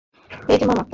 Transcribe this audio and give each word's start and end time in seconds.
এই 0.49 0.57
যে 0.59 0.65
মামা। 0.65 0.83